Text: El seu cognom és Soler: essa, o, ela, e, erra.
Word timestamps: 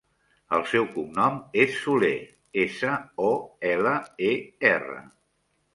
El 0.55 0.63
seu 0.69 0.87
cognom 0.95 1.37
és 1.65 1.77
Soler: 1.83 2.11
essa, 2.65 2.97
o, 3.29 3.33
ela, 3.75 3.95
e, 4.33 4.35
erra. 4.77 5.03